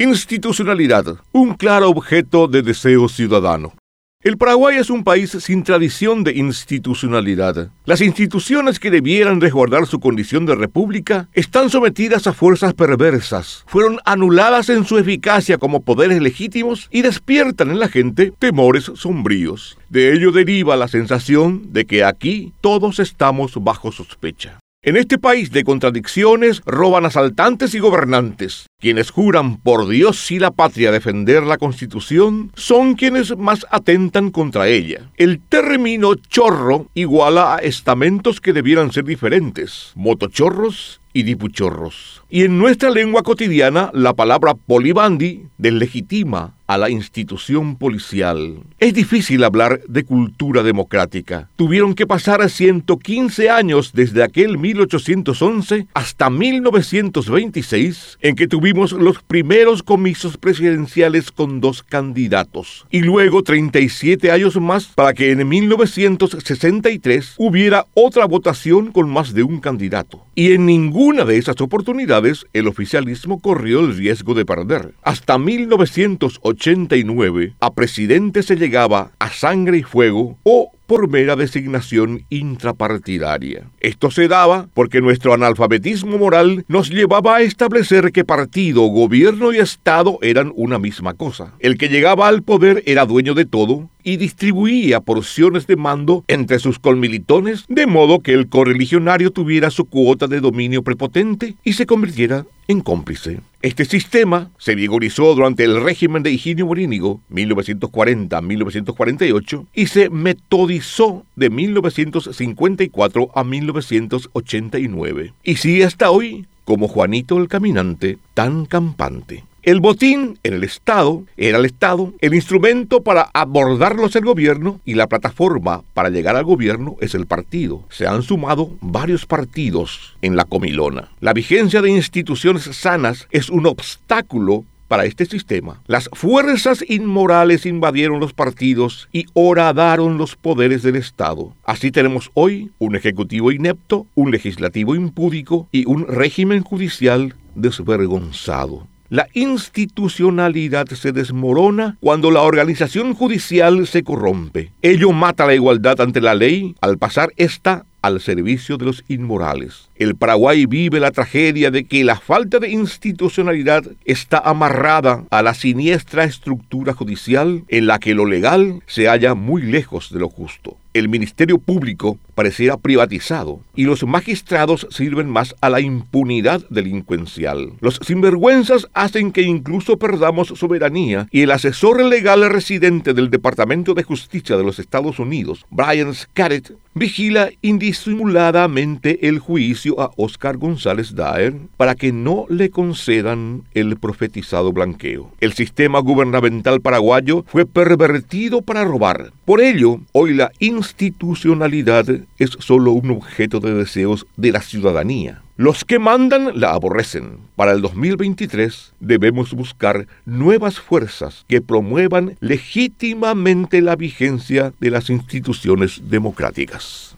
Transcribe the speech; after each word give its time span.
Institucionalidad, 0.00 1.18
un 1.30 1.54
claro 1.54 1.88
objeto 1.88 2.48
de 2.48 2.62
deseo 2.62 3.08
ciudadano. 3.08 3.74
El 4.24 4.36
Paraguay 4.36 4.76
es 4.76 4.90
un 4.90 5.04
país 5.04 5.30
sin 5.38 5.62
tradición 5.62 6.24
de 6.24 6.32
institucionalidad. 6.32 7.70
Las 7.84 8.00
instituciones 8.00 8.80
que 8.80 8.90
debieran 8.90 9.40
resguardar 9.40 9.86
su 9.86 10.00
condición 10.00 10.46
de 10.46 10.56
república 10.56 11.28
están 11.32 11.70
sometidas 11.70 12.26
a 12.26 12.32
fuerzas 12.32 12.74
perversas, 12.74 13.62
fueron 13.68 14.00
anuladas 14.04 14.68
en 14.68 14.84
su 14.84 14.98
eficacia 14.98 15.58
como 15.58 15.82
poderes 15.82 16.20
legítimos 16.20 16.88
y 16.90 17.02
despiertan 17.02 17.70
en 17.70 17.78
la 17.78 17.86
gente 17.86 18.32
temores 18.36 18.90
sombríos. 18.96 19.78
De 19.90 20.12
ello 20.12 20.32
deriva 20.32 20.74
la 20.74 20.88
sensación 20.88 21.72
de 21.72 21.84
que 21.84 22.02
aquí 22.02 22.52
todos 22.60 22.98
estamos 22.98 23.62
bajo 23.62 23.92
sospecha. 23.92 24.58
En 24.86 24.98
este 24.98 25.16
país 25.16 25.50
de 25.50 25.64
contradicciones 25.64 26.60
roban 26.66 27.06
asaltantes 27.06 27.74
y 27.74 27.78
gobernantes. 27.78 28.66
Quienes 28.84 29.10
juran 29.10 29.56
por 29.56 29.88
Dios 29.88 30.30
y 30.30 30.38
la 30.38 30.50
patria 30.50 30.92
defender 30.92 31.42
la 31.44 31.56
Constitución 31.56 32.52
son 32.54 32.96
quienes 32.96 33.34
más 33.34 33.64
atentan 33.70 34.30
contra 34.30 34.68
ella. 34.68 35.10
El 35.16 35.40
término 35.40 36.16
chorro 36.16 36.88
iguala 36.92 37.54
a 37.54 37.58
estamentos 37.60 38.42
que 38.42 38.52
debieran 38.52 38.92
ser 38.92 39.04
diferentes, 39.04 39.92
motochorros 39.94 41.00
y 41.14 41.22
dipuchorros. 41.22 42.22
Y 42.28 42.42
en 42.42 42.58
nuestra 42.58 42.90
lengua 42.90 43.22
cotidiana, 43.22 43.90
la 43.94 44.12
palabra 44.12 44.52
polibandi 44.54 45.46
deslegitima 45.56 46.56
a 46.66 46.76
la 46.76 46.90
institución 46.90 47.76
policial. 47.76 48.58
Es 48.80 48.94
difícil 48.94 49.44
hablar 49.44 49.82
de 49.86 50.04
cultura 50.04 50.62
democrática. 50.62 51.48
Tuvieron 51.56 51.94
que 51.94 52.06
pasar 52.06 52.48
115 52.48 53.50
años 53.50 53.92
desde 53.92 54.24
aquel 54.24 54.58
1811 54.58 55.86
hasta 55.94 56.30
1926 56.30 58.18
en 58.20 58.34
que 58.34 58.48
tuvimos 58.48 58.73
los 58.74 59.22
primeros 59.22 59.82
comicios 59.82 60.36
presidenciales 60.36 61.30
con 61.30 61.60
dos 61.60 61.82
candidatos. 61.82 62.86
Y 62.90 63.00
luego 63.00 63.42
37 63.42 64.30
años 64.30 64.60
más 64.60 64.86
para 64.86 65.14
que 65.14 65.30
en 65.30 65.48
1963 65.48 67.34
hubiera 67.38 67.86
otra 67.94 68.26
votación 68.26 68.92
con 68.92 69.08
más 69.08 69.32
de 69.32 69.42
un 69.42 69.60
candidato. 69.60 70.26
Y 70.34 70.52
en 70.52 70.66
ninguna 70.66 71.24
de 71.24 71.38
esas 71.38 71.60
oportunidades 71.60 72.44
el 72.52 72.66
oficialismo 72.66 73.40
corrió 73.40 73.80
el 73.80 73.96
riesgo 73.96 74.34
de 74.34 74.44
perder. 74.44 74.94
Hasta 75.02 75.38
1980 75.38 76.44
89, 76.44 77.54
a 77.60 77.74
presidente 77.74 78.42
se 78.42 78.56
llegaba 78.56 79.12
a 79.18 79.30
sangre 79.30 79.78
y 79.78 79.82
fuego 79.82 80.38
o 80.42 80.72
por 80.86 81.08
mera 81.08 81.36
designación 81.36 82.24
intrapartidaria. 82.30 83.70
Esto 83.80 84.10
se 84.10 84.28
daba 84.28 84.68
porque 84.74 85.00
nuestro 85.00 85.32
analfabetismo 85.34 86.18
moral 86.18 86.64
nos 86.68 86.90
llevaba 86.90 87.36
a 87.36 87.42
establecer 87.42 88.12
que 88.12 88.24
partido, 88.24 88.82
gobierno 88.82 89.52
y 89.52 89.58
Estado 89.58 90.18
eran 90.22 90.52
una 90.54 90.78
misma 90.78 91.14
cosa. 91.14 91.54
El 91.58 91.78
que 91.78 91.88
llegaba 91.88 92.28
al 92.28 92.42
poder 92.42 92.82
era 92.86 93.06
dueño 93.06 93.34
de 93.34 93.44
todo 93.46 93.88
y 94.02 94.18
distribuía 94.18 95.00
porciones 95.00 95.66
de 95.66 95.76
mando 95.76 96.24
entre 96.28 96.58
sus 96.58 96.78
colmilitones, 96.78 97.64
de 97.68 97.86
modo 97.86 98.20
que 98.20 98.32
el 98.32 98.48
correligionario 98.48 99.30
tuviera 99.30 99.70
su 99.70 99.86
cuota 99.86 100.26
de 100.26 100.40
dominio 100.40 100.82
prepotente 100.82 101.54
y 101.64 101.72
se 101.72 101.86
convirtiera 101.86 102.44
en 102.68 102.80
cómplice. 102.80 103.40
Este 103.64 103.84
sistema 103.86 104.50
se 104.58 104.74
vigorizó 104.74 105.34
durante 105.34 105.64
el 105.64 105.82
régimen 105.82 106.22
de 106.22 106.30
Higinio 106.30 106.66
Morínigo, 106.66 107.22
1940-1948, 107.30 109.66
y 109.72 109.86
se 109.86 110.10
metodizó 110.10 111.24
de 111.34 111.48
1954 111.48 113.30
a 113.34 113.42
1989. 113.42 115.32
Y 115.42 115.56
sigue 115.56 115.86
hasta 115.86 116.10
hoy 116.10 116.46
como 116.66 116.88
Juanito 116.88 117.38
el 117.38 117.48
Caminante, 117.48 118.18
tan 118.34 118.66
campante. 118.66 119.44
El 119.64 119.80
botín 119.80 120.38
en 120.42 120.52
el 120.52 120.62
Estado 120.62 121.24
era 121.38 121.56
el 121.56 121.64
Estado, 121.64 122.12
el 122.20 122.34
instrumento 122.34 123.02
para 123.02 123.30
abordarlos 123.32 124.14
el 124.14 124.22
gobierno 124.22 124.82
y 124.84 124.92
la 124.92 125.06
plataforma 125.06 125.82
para 125.94 126.10
llegar 126.10 126.36
al 126.36 126.44
gobierno 126.44 126.96
es 127.00 127.14
el 127.14 127.26
partido. 127.26 127.82
Se 127.88 128.06
han 128.06 128.22
sumado 128.22 128.76
varios 128.82 129.24
partidos 129.24 130.18
en 130.20 130.36
la 130.36 130.44
comilona. 130.44 131.08
La 131.20 131.32
vigencia 131.32 131.80
de 131.80 131.88
instituciones 131.88 132.64
sanas 132.64 133.26
es 133.30 133.48
un 133.48 133.64
obstáculo 133.64 134.64
para 134.86 135.06
este 135.06 135.24
sistema. 135.24 135.80
Las 135.86 136.10
fuerzas 136.12 136.84
inmorales 136.86 137.64
invadieron 137.64 138.20
los 138.20 138.34
partidos 138.34 139.08
y 139.12 139.24
horadaron 139.32 140.18
los 140.18 140.36
poderes 140.36 140.82
del 140.82 140.96
Estado. 140.96 141.54
Así 141.64 141.90
tenemos 141.90 142.30
hoy 142.34 142.70
un 142.78 142.96
ejecutivo 142.96 143.50
inepto, 143.50 144.06
un 144.14 144.30
legislativo 144.30 144.94
impúdico 144.94 145.68
y 145.72 145.86
un 145.86 146.06
régimen 146.06 146.62
judicial 146.62 147.34
desvergonzado. 147.54 148.88
La 149.14 149.28
institucionalidad 149.32 150.88
se 150.88 151.12
desmorona 151.12 151.96
cuando 152.00 152.32
la 152.32 152.40
organización 152.40 153.14
judicial 153.14 153.86
se 153.86 154.02
corrompe. 154.02 154.72
Ello 154.82 155.12
mata 155.12 155.46
la 155.46 155.54
igualdad 155.54 156.00
ante 156.00 156.20
la 156.20 156.34
ley 156.34 156.74
al 156.80 156.98
pasar 156.98 157.30
esta 157.36 157.86
al 158.02 158.20
servicio 158.20 158.76
de 158.76 158.86
los 158.86 159.04
inmorales. 159.06 159.88
El 159.94 160.16
Paraguay 160.16 160.66
vive 160.66 160.98
la 160.98 161.12
tragedia 161.12 161.70
de 161.70 161.84
que 161.84 162.02
la 162.02 162.16
falta 162.16 162.58
de 162.58 162.70
institucionalidad 162.70 163.84
está 164.04 164.38
amarrada 164.38 165.22
a 165.30 165.44
la 165.44 165.54
siniestra 165.54 166.24
estructura 166.24 166.92
judicial 166.92 167.62
en 167.68 167.86
la 167.86 168.00
que 168.00 168.14
lo 168.14 168.26
legal 168.26 168.80
se 168.88 169.06
halla 169.06 169.34
muy 169.34 169.62
lejos 169.62 170.12
de 170.12 170.18
lo 170.18 170.28
justo 170.28 170.76
el 170.94 171.08
Ministerio 171.08 171.58
Público 171.58 172.18
pareciera 172.34 172.76
privatizado 172.76 173.60
y 173.74 173.84
los 173.84 174.04
magistrados 174.04 174.86
sirven 174.90 175.28
más 175.28 175.54
a 175.60 175.68
la 175.70 175.80
impunidad 175.80 176.62
delincuencial. 176.70 177.72
Los 177.80 178.00
sinvergüenzas 178.02 178.88
hacen 178.94 179.32
que 179.32 179.42
incluso 179.42 179.98
perdamos 179.98 180.48
soberanía 180.48 181.28
y 181.30 181.42
el 181.42 181.50
asesor 181.50 182.02
legal 182.04 182.48
residente 182.48 183.12
del 183.12 183.30
Departamento 183.30 183.94
de 183.94 184.04
Justicia 184.04 184.56
de 184.56 184.64
los 184.64 184.78
Estados 184.78 185.18
Unidos, 185.18 185.66
Brian 185.70 186.14
Scarrett, 186.14 186.72
vigila 186.94 187.50
indisimuladamente 187.60 189.28
el 189.28 189.40
juicio 189.40 190.00
a 190.00 190.12
Oscar 190.16 190.56
González 190.56 191.14
Daer 191.14 191.54
para 191.76 191.96
que 191.96 192.12
no 192.12 192.46
le 192.48 192.70
concedan 192.70 193.64
el 193.74 193.96
profetizado 193.96 194.72
blanqueo. 194.72 195.32
El 195.40 195.54
sistema 195.54 195.98
gubernamental 195.98 196.80
paraguayo 196.80 197.44
fue 197.48 197.66
pervertido 197.66 198.62
para 198.62 198.84
robar. 198.84 199.32
Por 199.44 199.60
ello, 199.60 200.00
hoy 200.12 200.34
la 200.34 200.52
institucionalidad 200.84 202.06
es 202.38 202.50
solo 202.60 202.92
un 202.92 203.10
objeto 203.10 203.60
de 203.60 203.74
deseos 203.74 204.26
de 204.36 204.52
la 204.52 204.60
ciudadanía. 204.60 205.42
Los 205.56 205.84
que 205.84 205.98
mandan 205.98 206.58
la 206.58 206.72
aborrecen. 206.72 207.38
Para 207.56 207.72
el 207.72 207.80
2023 207.80 208.94
debemos 209.00 209.52
buscar 209.52 210.06
nuevas 210.24 210.80
fuerzas 210.80 211.44
que 211.48 211.60
promuevan 211.60 212.36
legítimamente 212.40 213.80
la 213.80 213.96
vigencia 213.96 214.72
de 214.80 214.90
las 214.90 215.10
instituciones 215.10 216.02
democráticas. 216.10 217.12